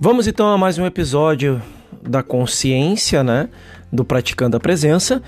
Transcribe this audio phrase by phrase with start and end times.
[0.00, 1.60] Vamos então a mais um episódio
[2.00, 3.48] da consciência, né?
[3.92, 5.20] Do Praticando a Presença.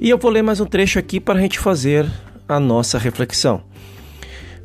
[0.00, 2.10] E eu vou ler mais um trecho aqui para a gente fazer
[2.48, 3.60] a nossa reflexão.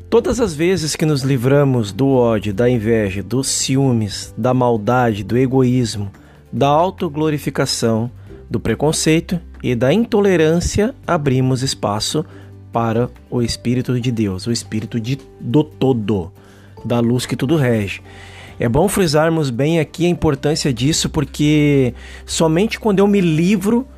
[0.08, 5.36] Todas as vezes que nos livramos do ódio, da inveja, dos ciúmes, da maldade, do
[5.36, 6.10] egoísmo,
[6.50, 8.10] da autoglorificação,
[8.48, 12.24] do preconceito e da intolerância, abrimos espaço
[12.72, 16.32] para o Espírito de Deus, o Espírito de, do todo,
[16.82, 18.00] da luz que tudo rege.
[18.60, 21.94] É bom frisarmos bem aqui a importância disso, porque
[22.26, 23.88] somente quando eu me livro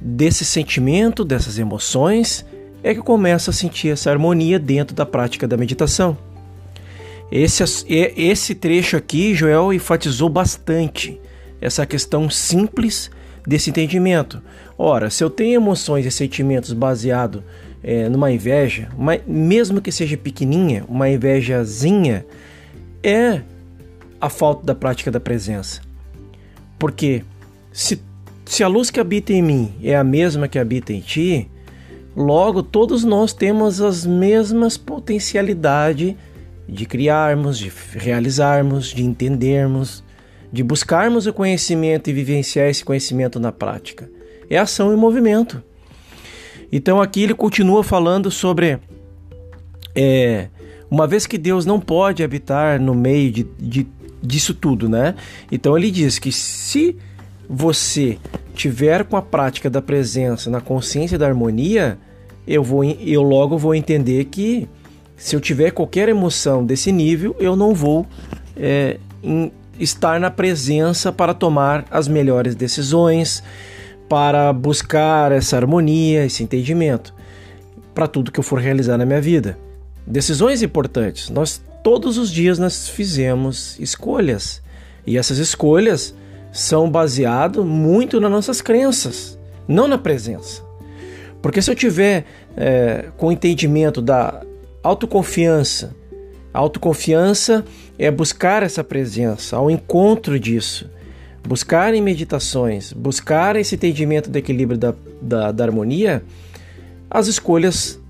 [0.00, 2.42] desse sentimento, dessas emoções,
[2.82, 6.16] é que eu começo a sentir essa harmonia dentro da prática da meditação.
[7.30, 11.20] Esse, esse trecho aqui, Joel enfatizou bastante
[11.60, 13.10] essa questão simples
[13.46, 14.40] desse entendimento.
[14.78, 17.42] Ora, se eu tenho emoções e sentimentos baseados
[17.84, 22.24] é, numa inveja, uma, mesmo que seja pequenininha, uma invejazinha,
[23.02, 23.42] é
[24.22, 25.80] a falta da prática da presença.
[26.78, 27.24] Porque
[27.72, 28.00] se,
[28.44, 31.50] se a luz que habita em mim é a mesma que habita em ti,
[32.14, 36.14] logo todos nós temos as mesmas potencialidades
[36.68, 40.04] de criarmos, de realizarmos, de entendermos,
[40.52, 44.08] de buscarmos o conhecimento e vivenciar esse conhecimento na prática.
[44.48, 45.60] É ação e movimento.
[46.70, 48.78] Então aqui ele continua falando sobre
[49.96, 50.48] é,
[50.88, 53.86] uma vez que Deus não pode habitar no meio de, de,
[54.22, 55.14] disso tudo, né?
[55.50, 56.96] Então ele diz que se
[57.48, 58.18] você
[58.54, 61.98] tiver com a prática da presença na consciência da harmonia,
[62.46, 64.68] eu vou eu logo vou entender que
[65.16, 68.06] se eu tiver qualquer emoção desse nível, eu não vou
[68.56, 73.42] é, em, estar na presença para tomar as melhores decisões,
[74.08, 77.14] para buscar essa harmonia, esse entendimento
[77.94, 79.58] para tudo que eu for realizar na minha vida.
[80.06, 81.30] Decisões importantes.
[81.30, 84.62] Nós todos os dias nós fizemos escolhas
[85.06, 86.14] e essas escolhas
[86.52, 90.62] são baseadas muito nas nossas crenças, não na presença.
[91.40, 92.24] Porque se eu tiver
[92.56, 94.42] é, com o entendimento da
[94.82, 95.94] autoconfiança,
[96.52, 97.64] autoconfiança
[97.98, 100.88] é buscar essa presença, ao encontro disso,
[101.46, 106.22] buscar em meditações, buscar esse entendimento do equilíbrio da, da, da harmonia,
[107.10, 108.00] as escolhas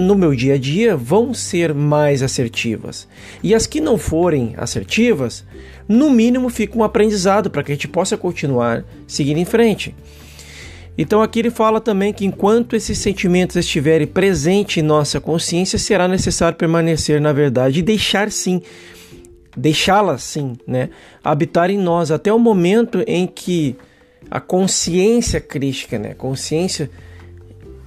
[0.00, 3.06] no meu dia a dia vão ser mais assertivas.
[3.42, 5.44] E as que não forem assertivas,
[5.88, 9.94] no mínimo fica um aprendizado para que a gente possa continuar seguindo em frente.
[10.96, 16.06] Então aqui ele fala também que enquanto esses sentimentos estiverem presentes em nossa consciência, será
[16.06, 18.60] necessário permanecer na verdade e deixar sim,
[19.56, 20.90] deixá-la sim, né,
[21.24, 23.76] habitar em nós até o momento em que
[24.30, 26.90] a consciência crística, né, consciência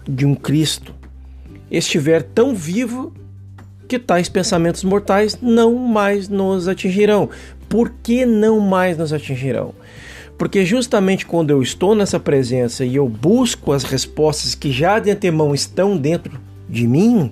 [0.08, 1.03] de um Cristo
[1.78, 3.12] estiver tão vivo
[3.88, 7.30] que tais pensamentos mortais não mais nos atingirão.
[7.68, 9.74] Por que não mais nos atingirão?
[10.38, 15.12] Porque justamente quando eu estou nessa presença e eu busco as respostas que já de
[15.12, 16.40] antemão estão dentro
[16.70, 17.32] de mim,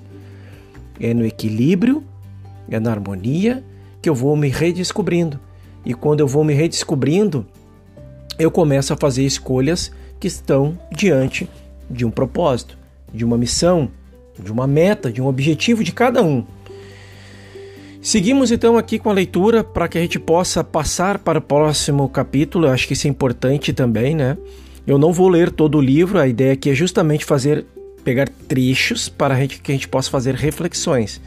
[1.00, 2.02] é no equilíbrio,
[2.68, 3.62] é na harmonia
[4.00, 5.38] que eu vou me redescobrindo.
[5.84, 7.46] E quando eu vou me redescobrindo,
[8.38, 11.48] eu começo a fazer escolhas que estão diante
[11.90, 12.78] de um propósito,
[13.12, 13.90] de uma missão,
[14.42, 16.44] de uma meta, de um objetivo de cada um.
[18.00, 22.08] Seguimos então aqui com a leitura para que a gente possa passar para o próximo
[22.08, 22.66] capítulo.
[22.66, 24.36] Eu acho que isso é importante também, né?
[24.84, 27.64] Eu não vou ler todo o livro, a ideia aqui é justamente fazer
[28.02, 31.20] pegar trechos para a gente, que a gente possa fazer reflexões.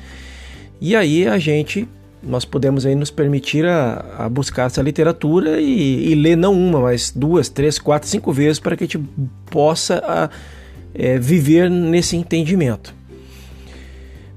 [0.81, 1.87] E aí a gente
[2.21, 6.81] nós podemos aí nos permitir a, a buscar essa literatura e, e, ler não uma,
[6.81, 8.97] mas duas, três, quatro, cinco vezes para que a gente
[9.51, 10.29] possa a,
[10.93, 12.95] é, viver nesse entendimento.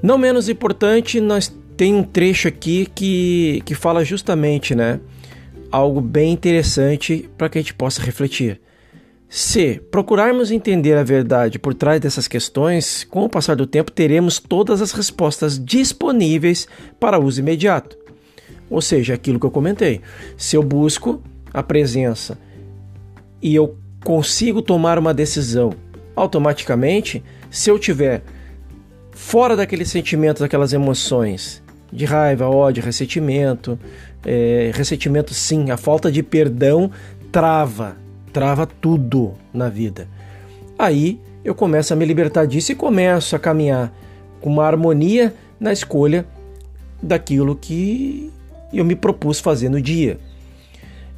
[0.03, 5.01] Não menos importante, nós tem um trecho aqui que, que fala justamente, né?
[5.71, 8.61] Algo bem interessante para que a gente possa refletir.
[9.29, 14.39] Se procurarmos entender a verdade por trás dessas questões, com o passar do tempo teremos
[14.39, 16.67] todas as respostas disponíveis
[16.99, 17.97] para uso imediato.
[18.71, 20.01] Ou seja, aquilo que eu comentei.
[20.37, 21.23] Se eu busco
[21.53, 22.39] a presença
[23.43, 25.75] e eu consigo tomar uma decisão
[26.17, 28.23] automaticamente, se eu tiver
[29.19, 31.61] fora daqueles sentimentos, daquelas emoções
[31.93, 33.79] de raiva, ódio, ressentimento.
[34.25, 36.91] É, ressentimento, sim, a falta de perdão
[37.33, 37.97] trava,
[38.33, 40.09] trava tudo na vida.
[40.79, 43.93] Aí eu começo a me libertar disso e começo a caminhar
[44.41, 46.25] com uma harmonia na escolha
[47.03, 48.33] daquilo que
[48.73, 50.19] eu me propus fazer no dia.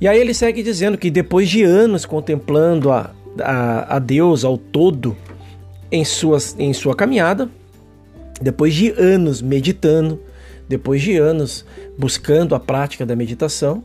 [0.00, 3.10] E aí ele segue dizendo que depois de anos contemplando a,
[3.40, 5.14] a, a Deus ao todo
[5.92, 7.50] em, suas, em sua caminhada,
[8.40, 10.20] depois de anos meditando,
[10.68, 11.64] depois de anos
[11.98, 13.84] buscando a prática da meditação,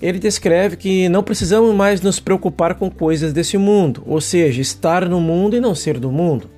[0.00, 5.08] ele descreve que não precisamos mais nos preocupar com coisas desse mundo, ou seja, estar
[5.08, 6.50] no mundo e não ser do mundo.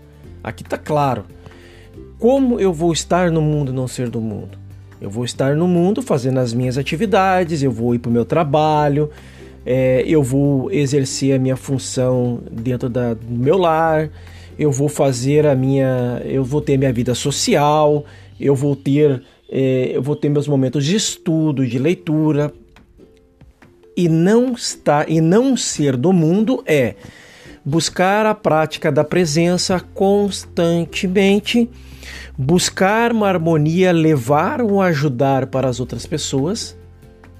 [0.42, 1.24] Aqui está claro.
[2.18, 4.58] Como eu vou estar no mundo e não ser do mundo?
[5.00, 8.24] Eu vou estar no mundo fazendo as minhas atividades, eu vou ir para o meu
[8.24, 9.10] trabalho,
[9.64, 14.10] é, eu vou exercer a minha função dentro do meu lar,
[14.58, 18.04] eu vou fazer a minha, eu vou ter minha vida social,
[18.40, 22.52] eu vou ter, é, eu vou ter meus momentos de estudo, de leitura,
[23.96, 26.96] e não estar e não ser do mundo é
[27.64, 31.68] buscar a prática da presença constantemente,
[32.38, 36.76] buscar uma harmonia, levar ou ajudar para as outras pessoas,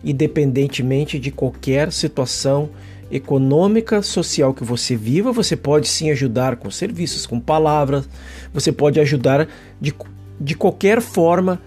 [0.02, 2.70] independentemente de qualquer situação
[3.10, 8.08] econômica, social que você viva, você pode sim ajudar com serviços, com palavras,
[8.52, 9.48] você pode ajudar
[9.80, 9.94] de,
[10.40, 11.60] de qualquer forma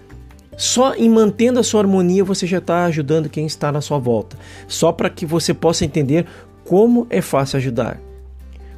[0.56, 4.36] só em mantendo a sua harmonia você já está ajudando quem está na sua volta.
[4.68, 6.26] Só para que você possa entender
[6.64, 7.98] como é fácil ajudar.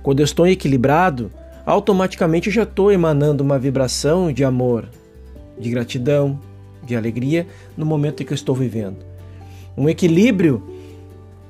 [0.00, 1.30] Quando eu estou equilibrado,
[1.66, 4.88] automaticamente eu já estou emanando uma vibração de amor,
[5.58, 6.38] de gratidão,
[6.84, 8.98] de alegria no momento em que eu estou vivendo.
[9.76, 10.62] Um equilíbrio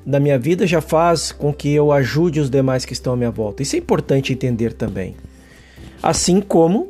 [0.04, 3.30] da minha vida já faz com que eu ajude os demais que estão à minha
[3.30, 3.62] volta.
[3.62, 5.14] Isso é importante entender também.
[6.02, 6.88] Assim como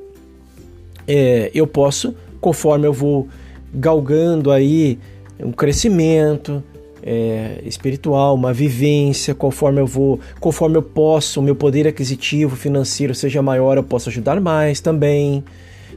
[1.07, 3.29] é, eu posso conforme eu vou
[3.73, 4.99] galgando aí
[5.41, 6.63] um crescimento
[7.03, 13.15] é, espiritual, uma vivência, conforme eu vou, conforme eu posso, o meu poder aquisitivo financeiro
[13.15, 15.43] seja maior, eu posso ajudar mais também.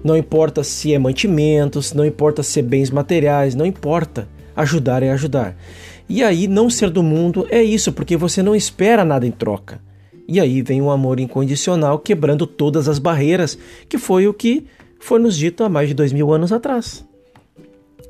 [0.03, 4.27] Não importa se é mantimentos, não importa se é bens materiais, não importa.
[4.55, 5.57] Ajudar é ajudar.
[6.07, 9.81] E aí, não ser do mundo é isso, porque você não espera nada em troca.
[10.27, 13.57] E aí vem o amor incondicional quebrando todas as barreiras,
[13.87, 14.65] que foi o que
[14.99, 17.05] foi nos dito há mais de dois mil anos atrás.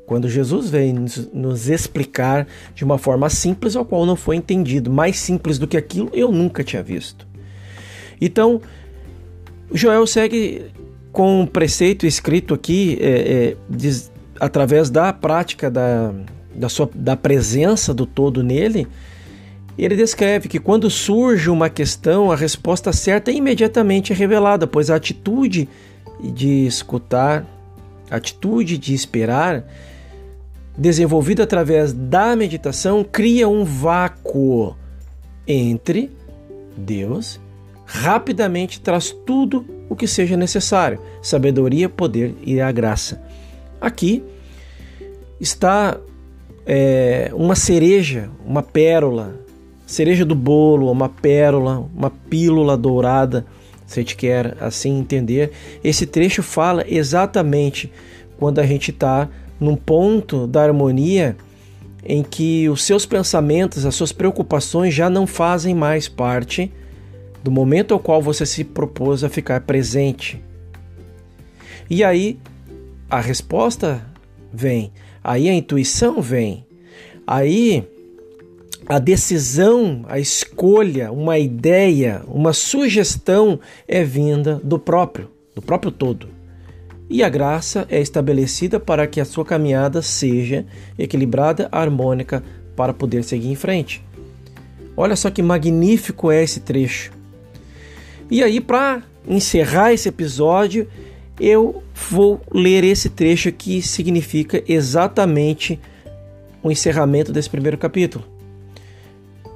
[0.06, 1.04] Quando Jesus veio
[1.34, 5.76] nos explicar de uma forma simples, ao qual não foi entendido, mais simples do que
[5.76, 7.26] aquilo, eu nunca tinha visto.
[8.20, 8.62] Então,
[9.72, 10.66] Joel segue
[11.12, 16.14] com um preceito escrito aqui, é, é, diz, através da prática da,
[16.56, 18.86] da, sua, da presença do todo nele,
[19.78, 24.96] ele descreve que quando surge uma questão, a resposta certa é imediatamente revelada, pois a
[24.96, 25.68] atitude
[26.22, 27.44] de escutar,
[28.10, 29.64] atitude de esperar,
[30.76, 34.74] desenvolvida através da meditação, cria um vácuo
[35.46, 36.10] entre
[36.76, 37.38] Deus,
[37.84, 43.22] rapidamente traz tudo o que seja necessário: sabedoria, poder e a graça.
[43.78, 44.24] Aqui
[45.38, 45.98] está
[46.66, 49.36] é, uma cereja, uma pérola,
[49.86, 53.46] cereja do bolo, uma pérola, uma pílula dourada
[53.86, 55.52] se a gente quer assim entender,
[55.82, 57.90] esse trecho fala exatamente
[58.36, 59.28] quando a gente está
[59.60, 61.36] num ponto da harmonia
[62.04, 66.70] em que os seus pensamentos, as suas preocupações já não fazem mais parte
[67.42, 70.42] do momento ao qual você se propôs a ficar presente.
[71.88, 72.38] E aí
[73.08, 74.04] a resposta
[74.56, 74.90] vem,
[75.22, 76.66] aí a intuição vem,
[77.26, 77.84] aí
[78.88, 86.28] a decisão, a escolha, uma ideia, uma sugestão é vinda do próprio, do próprio todo.
[87.10, 90.64] E a graça é estabelecida para que a sua caminhada seja
[90.98, 92.42] equilibrada, harmônica,
[92.74, 94.04] para poder seguir em frente.
[94.96, 97.12] Olha só que magnífico é esse trecho.
[98.30, 100.88] E aí, para encerrar esse episódio,
[101.40, 105.78] eu vou ler esse trecho que significa exatamente
[106.62, 108.36] o encerramento desse primeiro capítulo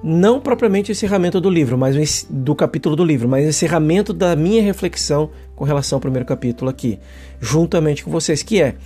[0.02, 4.34] não propriamente o encerramento do livro, mas do capítulo do livro, mas o encerramento da
[4.34, 6.98] minha reflexão com relação ao primeiro capítulo aqui,
[7.40, 8.76] juntamente com vocês, que é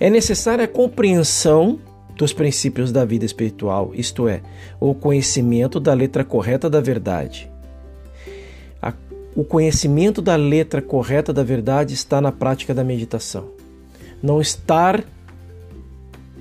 [0.00, 1.80] é necessária a compreensão
[2.14, 4.42] dos princípios da vida espiritual, isto é,
[4.78, 7.50] o conhecimento da letra correta da verdade.
[9.38, 13.50] O conhecimento da letra correta da verdade está na prática da meditação.
[14.20, 15.04] Não estar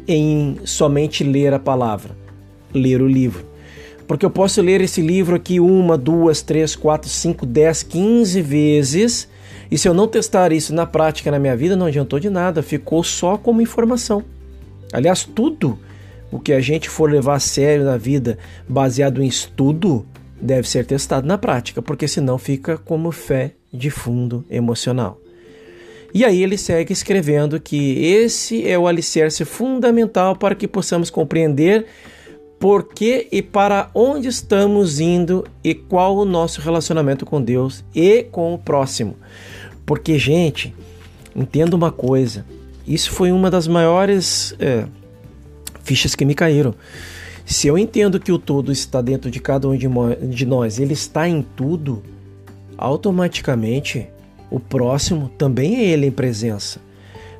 [0.07, 2.17] em somente ler a palavra,
[2.73, 3.45] ler o livro
[4.07, 9.27] porque eu posso ler esse livro aqui uma, duas, três, quatro, cinco, dez, quinze vezes,
[9.69, 12.63] e se eu não testar isso na prática na minha vida, não adiantou de nada,
[12.63, 14.23] ficou só como informação.
[14.93, 15.77] Aliás, tudo
[16.31, 18.37] o que a gente for levar a sério na vida
[18.67, 20.05] baseado em estudo
[20.41, 25.19] deve ser testado na prática, porque senão fica como fé de fundo emocional.
[26.13, 31.85] E aí ele segue escrevendo que esse é o alicerce fundamental para que possamos compreender
[32.59, 38.23] por que e para onde estamos indo e qual o nosso relacionamento com Deus e
[38.31, 39.15] com o próximo.
[39.85, 40.73] Porque, gente,
[41.35, 42.45] entenda uma coisa:
[42.87, 44.85] isso foi uma das maiores é,
[45.83, 46.73] fichas que me caíram.
[47.47, 51.29] Se eu entendo que o todo está dentro de cada um de nós, ele está
[51.29, 52.03] em tudo,
[52.77, 54.05] automaticamente
[54.51, 56.81] o próximo também é ele em presença.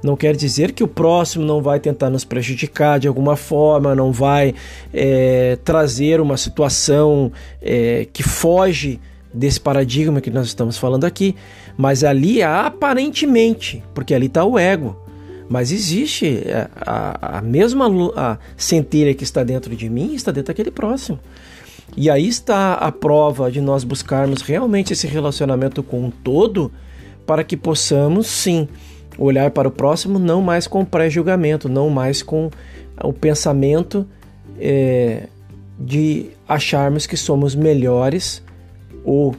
[0.01, 4.13] Não quer dizer que o próximo não vai tentar nos prejudicar de alguma forma, não
[4.13, 4.55] vai
[4.93, 7.29] é, trazer uma situação
[7.61, 9.01] é, que foge
[9.33, 11.35] desse paradigma que nós estamos falando aqui,
[11.75, 14.95] mas ali aparentemente, porque ali está o ego,
[15.49, 20.47] mas existe é, a, a mesma a centelha que está dentro de mim está dentro
[20.47, 21.19] daquele próximo.
[21.95, 26.71] E aí está a prova de nós buscarmos realmente esse relacionamento com o todo
[27.25, 28.67] para que possamos sim
[29.17, 32.51] olhar para o próximo não mais com pré-julgamento, não mais com
[33.03, 34.05] o pensamento
[34.59, 35.27] é,
[35.79, 38.43] de acharmos que somos melhores
[39.03, 39.35] ou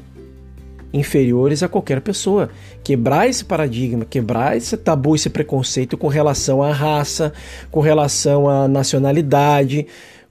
[0.93, 2.51] inferiores a qualquer pessoa.
[2.83, 7.33] Quebrar esse paradigma, quebrar esse tabu, esse preconceito com relação à raça,
[7.71, 9.87] com relação à nacionalidade,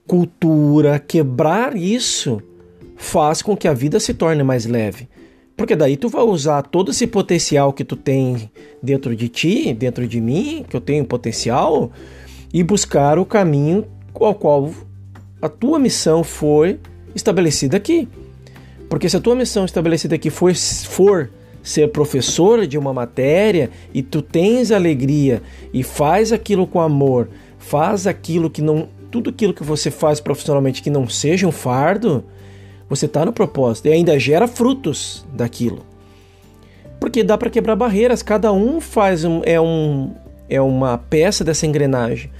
[0.06, 2.42] cultura, quebrar isso
[2.96, 5.08] faz com que a vida se torne mais leve.
[5.56, 8.50] Porque daí tu vai usar todo esse potencial que tu tem
[8.82, 11.90] dentro de ti, dentro de mim, que eu tenho potencial,
[12.52, 13.84] e buscar o caminho
[14.14, 14.70] ao qual
[15.40, 16.78] a tua missão foi
[17.14, 18.08] estabelecida aqui.
[18.88, 21.30] Porque se a tua missão estabelecida aqui for, for
[21.62, 25.42] ser professor de uma matéria e tu tens alegria
[25.72, 27.28] e faz aquilo com amor,
[27.58, 28.88] faz aquilo que não.
[29.10, 32.22] Tudo aquilo que você faz profissionalmente que não seja um fardo,
[32.90, 35.80] você está no propósito e ainda gera frutos daquilo.
[37.00, 40.12] Porque dá para quebrar barreiras, cada um faz um, é, um,
[40.46, 42.30] é uma peça dessa engrenagem.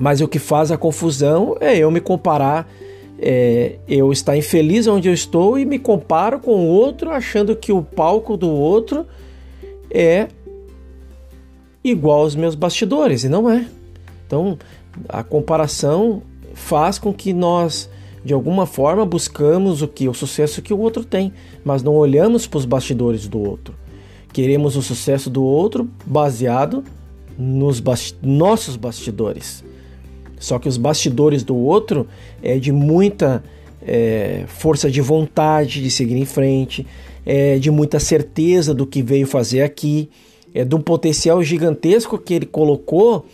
[0.00, 2.68] Mas o que faz a confusão é eu me comparar
[3.18, 7.72] é, eu estar infeliz onde eu estou e me comparo com o outro, achando que
[7.72, 9.06] o palco do outro
[9.90, 10.28] é
[11.82, 13.66] igual aos meus bastidores, e não é.
[14.26, 14.58] Então,
[15.08, 17.88] a comparação faz com que nós,
[18.24, 21.32] de alguma forma, buscamos o que o sucesso que o outro tem,
[21.64, 23.74] mas não olhamos para os bastidores do outro.
[24.32, 26.84] Queremos o sucesso do outro baseado
[27.38, 29.64] nos bast nossos bastidores.
[30.38, 32.06] Só que os bastidores do outro
[32.42, 33.42] é de muita
[33.82, 36.86] é, força de vontade de seguir em frente,
[37.24, 40.10] é, de muita certeza do que veio fazer aqui,
[40.54, 43.26] é de um potencial gigantesco que ele colocou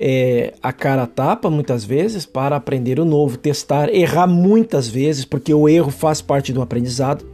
[0.00, 5.52] é, a cara tapa muitas vezes para aprender o novo, testar, errar muitas vezes, porque
[5.52, 7.24] o erro faz parte do aprendizado.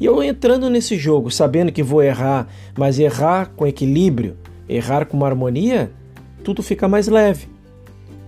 [0.00, 4.36] E eu entrando nesse jogo, sabendo que vou errar, mas errar com equilíbrio,
[4.68, 5.92] errar com uma harmonia,
[6.42, 7.46] tudo fica mais leve.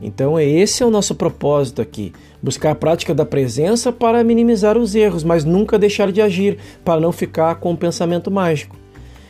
[0.02, 4.94] Então, esse é o nosso propósito aqui: buscar a prática da presença para minimizar os
[4.94, 8.76] erros, mas nunca deixar de agir, para não ficar com um pensamento mágico.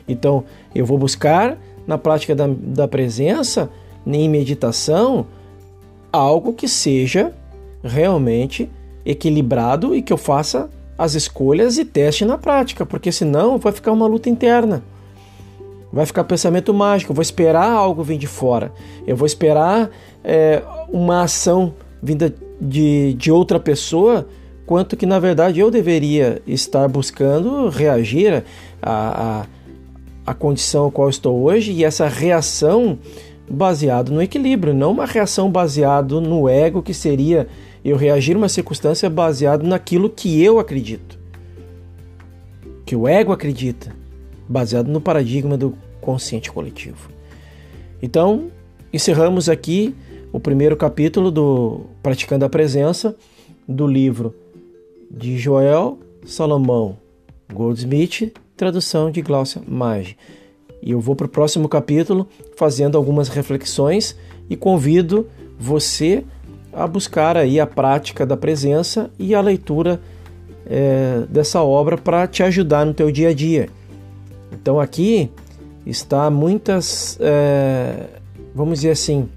[0.09, 3.71] Então, eu vou buscar na prática da, da presença,
[4.07, 5.27] em meditação,
[6.13, 7.33] algo que seja
[7.83, 8.71] realmente
[9.05, 13.93] equilibrado e que eu faça as escolhas e teste na prática, porque senão vai ficar
[13.93, 14.83] uma luta interna.
[15.93, 18.73] Vai ficar pensamento mágico, eu vou esperar algo vir de fora.
[19.07, 19.91] Eu vou esperar
[20.25, 24.27] é, uma ação vinda de, de outra pessoa,
[24.65, 28.43] quanto que na verdade eu deveria estar buscando reagir
[28.81, 29.43] à,
[30.25, 32.99] à, à condição a qual estou hoje e essa reação
[33.51, 37.47] baseado no equilíbrio, não uma reação baseado no ego que seria
[37.85, 41.19] eu reagir uma circunstância baseado naquilo que eu acredito.
[42.87, 44.02] Que o ego acredita
[44.53, 47.11] baseado no paradigma do consciente coletivo.
[48.03, 48.51] Então,
[48.93, 49.95] encerramos aqui
[50.33, 53.17] o primeiro capítulo do Praticando a Presença
[53.67, 54.35] do livro
[55.11, 56.99] de Joel Salomão
[57.53, 60.17] Goldsmith, tradução de Glaucia Maggi.
[60.83, 64.17] E eu vou para o próximo capítulo fazendo algumas reflexões
[64.51, 65.27] e convido
[65.59, 66.25] você
[66.73, 70.01] a buscar aí a prática da presença e a leitura
[70.67, 73.69] é, dessa obra para te ajudar no teu dia a dia.
[74.53, 75.31] Então aqui
[75.87, 78.07] está muitas, é,
[78.55, 79.29] vamos dizer assim,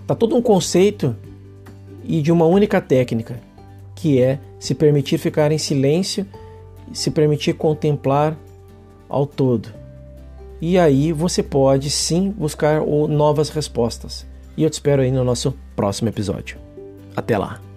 [0.00, 1.14] está todo um conceito
[2.04, 3.40] e de uma única técnica,
[3.94, 6.26] que é se permitir ficar em silêncio,
[6.92, 8.36] se permitir contemplar
[9.08, 9.68] ao todo.
[10.60, 14.26] E aí você pode sim buscar novas respostas.
[14.56, 16.58] E eu te espero aí no nosso próximo episódio.
[17.16, 17.69] Até lá!